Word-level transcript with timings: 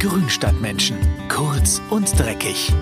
Grünstadtmenschen. 0.00 0.96
Kurz 1.28 1.82
und 1.90 2.18
dreckig. 2.18 2.72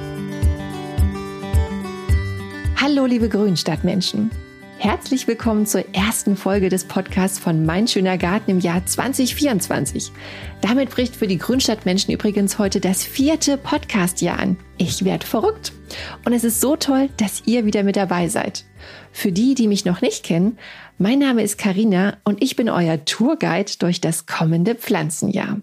Hallo, 2.76 3.06
liebe 3.06 3.28
Grünstadtmenschen. 3.28 4.30
Herzlich 4.78 5.26
willkommen 5.26 5.66
zur 5.66 5.84
ersten 5.92 6.36
Folge 6.36 6.68
des 6.68 6.84
Podcasts 6.84 7.40
von 7.40 7.66
Mein 7.66 7.88
schöner 7.88 8.18
Garten 8.18 8.52
im 8.52 8.60
Jahr 8.60 8.86
2024. 8.86 10.12
Damit 10.60 10.90
bricht 10.90 11.16
für 11.16 11.26
die 11.26 11.38
Grünstadtmenschen 11.38 12.14
übrigens 12.14 12.60
heute 12.60 12.78
das 12.78 13.02
vierte 13.02 13.56
Podcastjahr 13.56 14.38
an. 14.38 14.56
Ich 14.76 15.04
werde 15.04 15.26
verrückt. 15.26 15.72
Und 16.24 16.34
es 16.34 16.44
ist 16.44 16.60
so 16.60 16.76
toll, 16.76 17.08
dass 17.16 17.42
ihr 17.46 17.64
wieder 17.64 17.82
mit 17.82 17.96
dabei 17.96 18.28
seid. 18.28 18.64
Für 19.10 19.32
die, 19.32 19.56
die 19.56 19.66
mich 19.66 19.84
noch 19.84 20.02
nicht 20.02 20.24
kennen, 20.24 20.56
mein 20.98 21.18
Name 21.18 21.42
ist 21.42 21.58
Karina 21.58 22.16
und 22.22 22.40
ich 22.44 22.54
bin 22.54 22.68
euer 22.68 23.04
Tourguide 23.04 23.72
durch 23.80 24.00
das 24.00 24.26
kommende 24.26 24.76
Pflanzenjahr. 24.76 25.58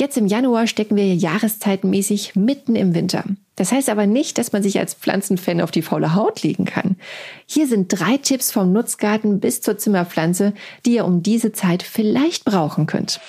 Jetzt 0.00 0.16
im 0.16 0.26
Januar 0.26 0.66
stecken 0.66 0.96
wir 0.96 1.14
jahreszeitenmäßig 1.14 2.34
mitten 2.34 2.74
im 2.74 2.94
Winter. 2.94 3.22
Das 3.54 3.70
heißt 3.70 3.90
aber 3.90 4.06
nicht, 4.06 4.38
dass 4.38 4.50
man 4.50 4.62
sich 4.62 4.78
als 4.78 4.94
Pflanzenfan 4.94 5.60
auf 5.60 5.70
die 5.72 5.82
faule 5.82 6.14
Haut 6.14 6.42
legen 6.42 6.64
kann. 6.64 6.96
Hier 7.44 7.66
sind 7.66 7.88
drei 7.88 8.16
Tipps 8.16 8.50
vom 8.50 8.72
Nutzgarten 8.72 9.40
bis 9.40 9.60
zur 9.60 9.76
Zimmerpflanze, 9.76 10.54
die 10.86 10.94
ihr 10.94 11.04
um 11.04 11.22
diese 11.22 11.52
Zeit 11.52 11.82
vielleicht 11.82 12.46
brauchen 12.46 12.86
könnt. 12.86 13.20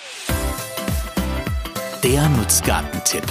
Der 2.05 2.29
Nutzgartentipp. 2.29 3.25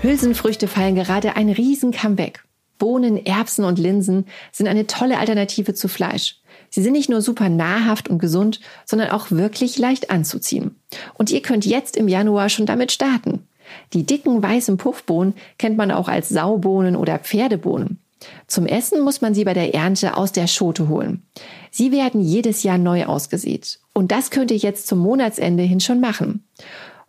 Hülsenfrüchte 0.00 0.68
feiern 0.68 0.94
gerade 0.94 1.34
ein 1.34 1.48
riesen 1.48 1.90
Comeback. 1.90 2.44
Bohnen, 2.78 3.26
Erbsen 3.26 3.64
und 3.64 3.80
Linsen 3.80 4.26
sind 4.52 4.68
eine 4.68 4.86
tolle 4.86 5.18
Alternative 5.18 5.74
zu 5.74 5.88
Fleisch. 5.88 6.39
Sie 6.70 6.82
sind 6.82 6.92
nicht 6.92 7.10
nur 7.10 7.20
super 7.20 7.48
nahrhaft 7.48 8.08
und 8.08 8.18
gesund, 8.18 8.60
sondern 8.86 9.10
auch 9.10 9.30
wirklich 9.30 9.76
leicht 9.78 10.10
anzuziehen. 10.10 10.76
Und 11.14 11.30
ihr 11.30 11.42
könnt 11.42 11.66
jetzt 11.66 11.96
im 11.96 12.08
Januar 12.08 12.48
schon 12.48 12.66
damit 12.66 12.92
starten. 12.92 13.46
Die 13.92 14.04
dicken 14.04 14.42
weißen 14.42 14.76
Puffbohnen 14.76 15.34
kennt 15.58 15.76
man 15.76 15.90
auch 15.90 16.08
als 16.08 16.28
Saubohnen 16.28 16.96
oder 16.96 17.18
Pferdebohnen. 17.18 17.98
Zum 18.46 18.66
Essen 18.66 19.00
muss 19.00 19.20
man 19.20 19.34
sie 19.34 19.44
bei 19.44 19.54
der 19.54 19.74
Ernte 19.74 20.16
aus 20.16 20.32
der 20.32 20.46
Schote 20.46 20.88
holen. 20.88 21.22
Sie 21.70 21.90
werden 21.90 22.20
jedes 22.20 22.62
Jahr 22.62 22.78
neu 22.78 23.06
ausgesät. 23.06 23.80
Und 23.94 24.12
das 24.12 24.30
könnt 24.30 24.50
ihr 24.50 24.56
jetzt 24.56 24.86
zum 24.86 24.98
Monatsende 24.98 25.62
hin 25.62 25.80
schon 25.80 26.00
machen. 26.00 26.44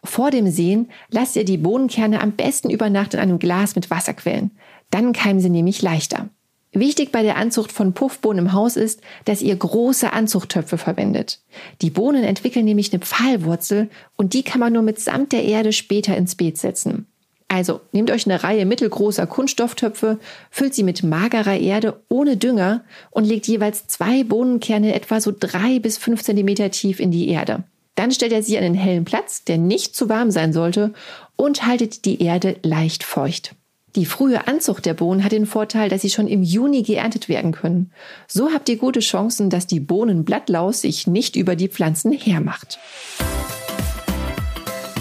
Vor 0.03 0.31
dem 0.31 0.50
Sehen 0.50 0.90
lasst 1.09 1.36
ihr 1.36 1.46
die 1.46 1.58
Bohnenkerne 1.58 2.22
am 2.22 2.31
besten 2.31 2.70
über 2.70 2.90
Nacht 2.90 3.14
in 3.14 3.20
einem 3.20 3.40
Glas 3.40 3.75
mit 3.75 3.90
Wasser 3.92 4.14
quellen. 4.14 4.52
Dann 4.90 5.14
keimen 5.14 5.42
sie 5.42 5.50
nämlich 5.50 5.81
leichter. 5.81 6.30
Wichtig 6.74 7.12
bei 7.12 7.22
der 7.22 7.36
Anzucht 7.36 7.72
von 7.72 7.94
Puffbohnen 7.94 8.46
im 8.46 8.54
Haus 8.54 8.78
ist, 8.78 9.02
dass 9.26 9.42
ihr 9.42 9.56
große 9.56 10.14
Anzuchttöpfe 10.14 10.78
verwendet. 10.78 11.42
Die 11.82 11.90
Bohnen 11.90 12.24
entwickeln 12.24 12.64
nämlich 12.64 12.94
eine 12.94 13.02
Pfahlwurzel 13.02 13.90
und 14.16 14.34
die 14.34 14.44
kann 14.44 14.62
man 14.62 14.72
nur 14.72 14.82
mitsamt 14.82 15.34
der 15.34 15.44
Erde 15.44 15.74
später 15.74 16.16
ins 16.16 16.36
Beet 16.36 16.58
setzen. 16.58 17.08
Also 17.50 17.82
nehmt 17.92 18.10
euch 18.10 18.26
eine 18.26 18.42
Reihe 18.42 18.66
mittelgroßer 18.66 19.28
Kunststofftöpfe, 19.28 20.20
füllt 20.50 20.74
sie 20.74 20.84
mit 20.84 21.04
magerer 21.04 21.58
Erde 21.58 22.02
ohne 22.08 22.38
Dünger 22.38 22.86
und 23.10 23.26
legt 23.26 23.46
jeweils 23.48 23.88
zwei 23.88 24.24
Bohnenkerne 24.24 24.94
etwa 24.94 25.20
so 25.20 25.34
drei 25.38 25.80
bis 25.80 25.98
fünf 25.98 26.24
Zentimeter 26.24 26.72
tief 26.72 27.02
in 27.02 27.12
die 27.12 27.28
Erde. 27.28 27.66
Dann 27.96 28.12
stellt 28.12 28.32
er 28.32 28.42
sie 28.42 28.58
an 28.58 28.64
einen 28.64 28.76
hellen 28.76 29.04
Platz, 29.04 29.44
der 29.44 29.58
nicht 29.58 29.98
zu 29.98 30.08
warm 30.08 30.32
sein 30.32 30.54
sollte, 30.54 30.94
und 31.36 31.66
haltet 31.66 32.06
die 32.06 32.24
Erde 32.24 32.56
leicht 32.64 33.04
feucht. 33.04 33.54
Die 33.95 34.06
frühe 34.06 34.47
Anzucht 34.47 34.86
der 34.86 34.94
Bohnen 34.94 35.22
hat 35.22 35.34
den 35.34 35.45
Vorteil, 35.45 35.89
dass 35.89 36.02
sie 36.02 36.09
schon 36.09 36.28
im 36.28 36.44
Juni 36.44 36.81
geerntet 36.81 37.28
werden 37.28 37.52
können. 37.52 37.92
So 38.25 38.52
habt 38.53 38.70
ihr 38.70 38.78
gute 38.78 39.02
Chancen, 39.02 39.50
dass 39.50 39.67
die 39.67 39.81
Bohnenblattlaus 39.81 40.81
sich 40.81 41.08
nicht 41.08 41.36
über 41.36 41.58
die 41.58 41.67
Pflanzen 41.67 42.14
hermacht. 42.14 42.80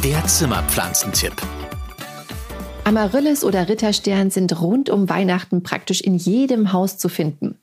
Der 0.02 0.26
Zimmerpflanzentipp. 0.26 1.34
Amaryllis 2.82 3.44
oder 3.44 3.68
Ritterstern 3.68 4.30
sind 4.30 4.60
rund 4.60 4.90
um 4.90 5.08
Weihnachten 5.08 5.62
praktisch 5.62 6.00
in 6.00 6.16
jedem 6.16 6.72
Haus 6.72 6.98
zu 6.98 7.08
finden. 7.08 7.58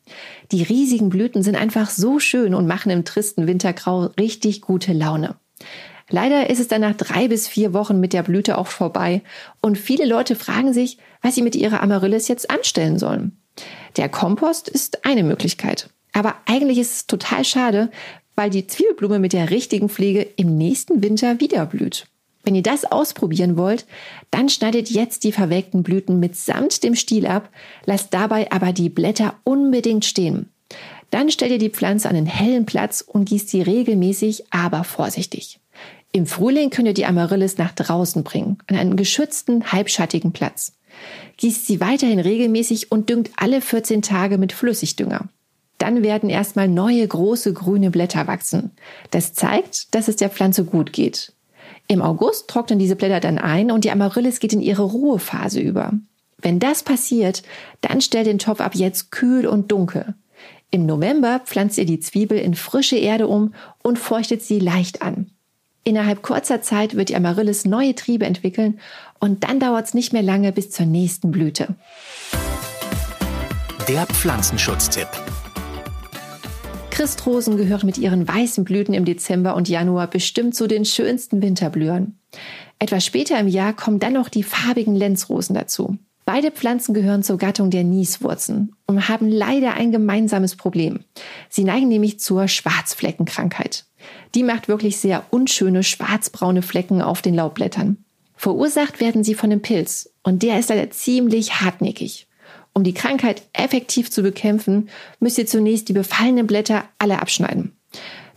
Die 0.54 0.64
riesigen 0.64 1.10
Blüten 1.10 1.44
sind 1.44 1.58
einfach 1.58 1.90
so 1.90 2.20
schön 2.20 2.54
und 2.54 2.68
machen 2.68 2.90
im 2.90 3.04
tristen 3.04 3.48
Wintergrau 3.48 4.12
richtig 4.18 4.62
gute 4.62 4.94
Laune. 4.94 5.36
Leider 6.10 6.50
ist 6.50 6.60
es 6.60 6.68
dann 6.68 6.82
nach 6.82 6.96
drei 6.96 7.28
bis 7.28 7.48
vier 7.48 7.74
Wochen 7.74 8.00
mit 8.00 8.14
der 8.14 8.24
Blüte 8.24 8.58
auch 8.58 8.68
vorbei 8.68 9.22
und 9.62 9.78
viele 9.78 10.06
Leute 10.06 10.36
fragen 10.36 10.74
sich, 10.74 10.98
was 11.22 11.36
sie 11.36 11.42
mit 11.42 11.56
ihrer 11.56 11.82
Amaryllis 11.82 12.28
jetzt 12.28 12.50
anstellen 12.50 12.98
sollen. 12.98 13.38
Der 13.98 14.08
Kompost 14.08 14.70
ist 14.70 15.06
eine 15.06 15.24
Möglichkeit. 15.24 15.90
Aber 16.14 16.36
eigentlich 16.46 16.78
ist 16.78 16.94
es 16.94 17.08
total 17.08 17.44
schade, 17.44 17.90
weil 18.36 18.50
die 18.50 18.68
Zwiebelblume 18.68 19.20
mit 19.20 19.34
der 19.34 19.50
richtigen 19.50 19.90
Pflege 19.90 20.22
im 20.22 20.58
nächsten 20.58 21.04
Winter 21.04 21.40
wieder 21.40 21.66
blüht. 21.66 22.08
Wenn 22.44 22.56
ihr 22.56 22.64
das 22.64 22.86
ausprobieren 22.86 23.58
wollt, 23.58 23.86
dann 24.32 24.48
schneidet 24.48 24.90
jetzt 24.90 25.26
die 25.26 25.34
verwelkten 25.34 25.84
Blüten 25.84 26.20
mitsamt 26.20 26.82
dem 26.84 26.96
Stiel 26.96 27.28
ab, 27.28 27.50
lasst 27.86 28.14
dabei 28.14 28.50
aber 28.52 28.72
die 28.72 28.90
Blätter 28.90 29.36
unbedingt 29.44 30.06
stehen. 30.06 30.50
Dann 31.10 31.30
stellt 31.30 31.52
ihr 31.52 31.58
die 31.58 31.70
Pflanze 31.70 32.10
an 32.10 32.16
einen 32.16 32.26
hellen 32.26 32.66
Platz 32.66 33.02
und 33.02 33.26
gießt 33.26 33.50
sie 33.50 33.62
regelmäßig, 33.62 34.46
aber 34.50 34.84
vorsichtig. 34.84 35.60
Im 36.12 36.26
Frühling 36.26 36.70
könnt 36.70 36.88
ihr 36.88 36.94
die 36.94 37.06
Amaryllis 37.06 37.58
nach 37.58 37.74
draußen 37.74 38.24
bringen, 38.24 38.58
an 38.68 38.76
einen 38.76 38.96
geschützten, 38.96 39.72
halbschattigen 39.72 40.32
Platz. 40.32 40.74
Gießt 41.38 41.68
sie 41.68 41.80
weiterhin 41.80 42.20
regelmäßig 42.20 42.92
und 42.92 43.10
düngt 43.10 43.32
alle 43.36 43.62
14 43.62 44.02
Tage 44.02 44.38
mit 44.38 44.54
Flüssigdünger. 44.54 45.28
Dann 45.78 46.02
werden 46.02 46.30
erstmal 46.30 46.68
neue 46.68 47.08
große 47.08 47.54
grüne 47.54 47.92
Blätter 47.92 48.26
wachsen. 48.26 48.72
Das 49.12 49.34
zeigt, 49.34 49.94
dass 49.94 50.08
es 50.08 50.16
der 50.16 50.30
Pflanze 50.30 50.64
gut 50.64 50.92
geht. 50.92 51.34
Im 51.88 52.02
August 52.02 52.48
trocknen 52.48 52.80
diese 52.80 52.96
Blätter 52.96 53.20
dann 53.20 53.38
ein 53.38 53.72
und 53.72 53.84
die 53.84 53.92
Amaryllis 53.92 54.40
geht 54.40 54.54
in 54.54 54.62
ihre 54.62 54.84
Ruhephase 54.84 55.60
über. 55.60 55.94
Wenn 56.40 56.60
das 56.60 56.84
passiert, 56.84 57.44
dann 57.82 58.02
stellt 58.02 58.28
den 58.28 58.40
Topf 58.40 58.60
ab 58.60 58.76
jetzt 58.76 59.12
kühl 59.12 59.48
und 59.48 59.72
dunkel. 59.72 60.16
Im 60.70 60.86
November 60.86 61.40
pflanzt 61.46 61.78
ihr 61.78 61.86
die 61.86 62.00
Zwiebel 62.00 62.38
in 62.38 62.56
frische 62.56 62.98
Erde 62.98 63.28
um 63.28 63.54
und 63.84 64.00
feuchtet 64.00 64.42
sie 64.42 64.60
leicht 64.60 65.02
an. 65.02 65.32
Innerhalb 65.88 66.22
kurzer 66.22 66.62
Zeit 66.62 66.98
wird 66.98 67.08
die 67.08 67.16
Amaryllis 67.16 67.64
neue 67.64 67.96
Triebe 67.96 68.26
entwickeln 68.26 68.82
und 69.22 69.46
dann 69.46 69.62
dauert 69.62 69.86
es 69.86 69.94
nicht 69.94 70.12
mehr 70.12 70.22
lange 70.22 70.52
bis 70.52 70.70
zur 70.70 70.86
nächsten 70.86 71.32
Blüte. 71.32 71.76
Der 73.88 74.06
Pflanzenschutztipp. 74.06 75.08
Christrosen 76.90 77.56
gehören 77.56 77.86
mit 77.86 77.98
ihren 77.98 78.28
weißen 78.28 78.66
Blüten 78.66 78.94
im 78.94 79.06
Dezember 79.06 79.56
und 79.56 79.70
Januar 79.70 80.08
bestimmt 80.08 80.56
zu 80.56 80.68
den 80.68 80.84
schönsten 80.84 81.42
Winterblühern. 81.42 82.20
Etwas 82.80 83.06
später 83.06 83.40
im 83.40 83.48
Jahr 83.48 83.72
kommen 83.72 84.00
dann 84.00 84.12
noch 84.12 84.28
die 84.28 84.44
farbigen 84.44 84.94
Lenzrosen 84.94 85.56
dazu. 85.56 85.98
Beide 86.26 86.52
Pflanzen 86.52 86.96
gehören 86.96 87.24
zur 87.24 87.38
Gattung 87.38 87.70
der 87.70 87.86
Nieswurzen 87.86 88.76
und 88.88 89.08
haben 89.08 89.30
leider 89.30 89.76
ein 89.76 89.94
gemeinsames 89.94 90.58
Problem. 90.58 91.06
Sie 91.48 91.64
neigen 91.64 91.88
nämlich 91.88 92.20
zur 92.20 92.50
Schwarzfleckenkrankheit. 92.50 93.87
Die 94.36 94.44
macht 94.44 94.68
wirklich 94.68 94.98
sehr 94.98 95.26
unschöne 95.32 95.84
schwarzbraune 95.84 96.62
Flecken 96.62 97.02
auf 97.02 97.22
den 97.22 97.36
Laubblättern. 97.36 97.98
Verursacht 98.36 99.00
werden 99.00 99.24
sie 99.24 99.34
von 99.34 99.50
dem 99.50 99.62
Pilz 99.62 100.12
und 100.24 100.44
der 100.44 100.60
ist 100.60 100.70
leider 100.70 100.92
ziemlich 100.92 101.62
hartnäckig. 101.62 102.28
Um 102.74 102.84
die 102.84 102.94
Krankheit 102.94 103.42
effektiv 103.54 104.12
zu 104.12 104.22
bekämpfen, 104.22 104.90
müsst 105.20 105.40
ihr 105.40 105.48
zunächst 105.48 105.90
die 105.90 105.94
befallenen 105.94 106.46
Blätter 106.46 106.84
alle 107.00 107.20
abschneiden. 107.20 107.76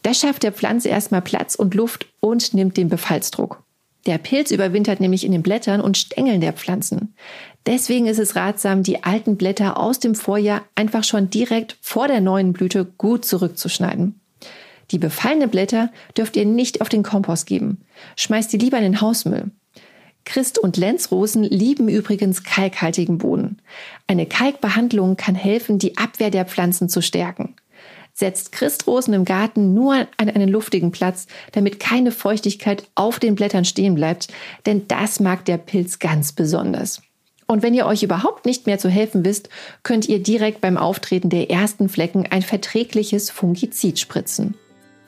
Das 0.03 0.19
schafft 0.19 0.43
der 0.43 0.53
Pflanze 0.53 0.89
erstmal 0.89 1.21
Platz 1.21 1.55
und 1.55 1.75
Luft 1.75 2.07
und 2.21 2.55
nimmt 2.55 2.79
den 2.79 2.89
Befallsdruck. 2.89 3.63
Der 4.07 4.17
Pilz 4.17 4.51
überwintert 4.51 5.01
nämlich 5.01 5.25
in 5.25 5.33
den 5.33 5.43
Blättern 5.43 5.81
und 5.83 5.99
Stängeln 5.99 6.41
der 6.41 6.55
Pflanzen. 6.55 7.15
Deswegen 7.67 8.07
ist 8.07 8.19
es 8.19 8.35
ratsam, 8.35 8.83
die 8.83 9.05
alten 9.05 9.37
Blätter 9.37 9.79
aus 9.79 9.99
dem 9.99 10.15
Vorjahr 10.15 10.63
einfach 10.75 11.05
schon 11.05 11.29
direkt 11.29 11.77
vor 11.83 12.09
der 12.09 12.23
neuen 12.23 12.55
Blüte 12.55 12.87
gut 12.87 13.27
zurückzuschneiden. 13.27 14.20
Die 14.91 14.99
befallenen 14.99 15.51
Blätter 15.51 15.91
dürft 16.17 16.37
ihr 16.37 16.45
nicht 16.45 16.81
auf 16.81 16.89
den 16.89 17.03
Kompost 17.03 17.47
geben. 17.47 17.83
Schmeißt 18.17 18.53
die 18.53 18.59
lieber 18.59 18.79
in 18.79 18.85
den 18.85 19.01
Hausmüll. 19.01 19.51
Christ- 20.25 20.59
und 20.59 20.77
Lenzrosen 20.77 21.45
lieben 21.45 21.89
übrigens 21.89 22.45
kalkhaltigen 22.45 23.19
Boden. 23.19 23.59
Eine 24.07 24.27
Kalkbehandlung 24.27 25.17
kann 25.17 25.35
helfen, 25.35 25.79
die 25.79 25.97
Abwehr 25.97 26.31
der 26.31 26.45
Pflanzen 26.45 26.89
zu 26.89 27.01
stärken. 27.01 27.55
Setzt 28.13 28.53
Christrosen 28.53 29.15
im 29.15 29.25
Garten 29.25 29.73
nur 29.73 29.95
an 30.17 30.29
einen 30.29 30.49
luftigen 30.49 30.91
Platz, 30.91 31.27
damit 31.53 31.81
keine 31.81 32.13
Feuchtigkeit 32.13 32.85
auf 32.95 33.19
den 33.19 33.35
Blättern 33.35 33.65
stehen 33.65 33.95
bleibt, 33.95 34.29
denn 34.67 34.87
das 34.89 35.21
mag 35.21 35.45
der 35.47 35.57
Pilz 35.57 36.01
ganz 36.01 36.33
besonders. 36.33 37.01
Und 37.47 37.63
wenn 37.63 37.75
ihr 37.75 37.87
euch 37.87 38.03
überhaupt 38.03 38.47
nicht 38.47 38.67
mehr 38.67 38.79
zu 38.79 38.89
helfen 38.89 39.25
wisst, 39.25 39.49
könnt 39.83 40.09
ihr 40.09 40.23
direkt 40.23 40.61
beim 40.61 40.77
Auftreten 40.77 41.31
der 41.31 41.51
ersten 41.51 41.89
Flecken 41.89 42.27
ein 42.31 42.43
verträgliches 42.43 43.31
Fungizid 43.31 43.99
spritzen. 43.99 44.55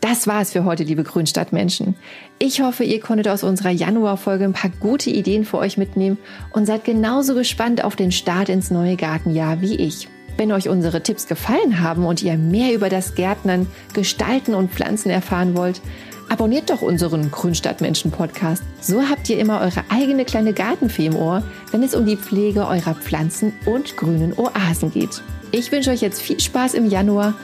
Das 0.02 0.26
war 0.26 0.42
es 0.42 0.50
für 0.52 0.64
heute, 0.64 0.82
liebe 0.82 1.04
Grünstadtmenschen. 1.04 1.94
Ich 2.40 2.60
hoffe, 2.60 2.82
ihr 2.82 2.98
konntet 2.98 3.28
aus 3.28 3.44
unserer 3.44 3.70
Januarfolge 3.70 4.42
ein 4.42 4.52
paar 4.52 4.72
gute 4.80 5.10
Ideen 5.10 5.44
für 5.44 5.58
euch 5.58 5.78
mitnehmen 5.78 6.18
und 6.50 6.66
seid 6.66 6.84
genauso 6.84 7.36
gespannt 7.36 7.84
auf 7.84 7.94
den 7.94 8.10
Start 8.10 8.48
ins 8.48 8.72
neue 8.72 8.96
Gartenjahr 8.96 9.60
wie 9.60 9.76
ich. 9.76 10.08
Wenn 10.36 10.50
euch 10.50 10.68
unsere 10.68 11.04
Tipps 11.04 11.28
gefallen 11.28 11.80
haben 11.80 12.04
und 12.04 12.20
ihr 12.20 12.36
mehr 12.36 12.74
über 12.74 12.88
das 12.88 13.14
Gärtnern, 13.14 13.68
Gestalten 13.94 14.54
und 14.54 14.72
Pflanzen 14.72 15.08
erfahren 15.08 15.56
wollt, 15.56 15.80
Abonniert 16.28 16.70
doch 16.70 16.80
unseren 16.80 17.30
Grünstadtmenschen-Podcast. 17.30 18.62
So 18.80 19.02
habt 19.02 19.28
ihr 19.28 19.38
immer 19.38 19.60
eure 19.60 19.84
eigene 19.90 20.24
kleine 20.24 20.54
Gartenfee 20.54 21.04
im 21.04 21.16
Ohr, 21.16 21.42
wenn 21.72 21.82
es 21.82 21.94
um 21.94 22.06
die 22.06 22.16
Pflege 22.16 22.66
eurer 22.66 22.94
Pflanzen 22.94 23.52
und 23.66 23.98
grünen 23.98 24.32
Oasen 24.32 24.90
geht. 24.90 25.20
Ich 25.50 25.70
wünsche 25.72 25.90
euch 25.90 26.00
jetzt 26.00 26.22
viel 26.22 26.40
Spaß 26.40 26.72
im 26.72 26.88
Januar 26.88 27.34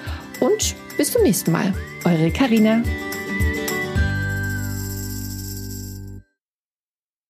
und 0.41 0.75
bis 0.97 1.13
zum 1.13 1.23
nächsten 1.23 1.53
Mal. 1.53 1.73
Eure 2.05 2.31
Karina. 2.31 2.83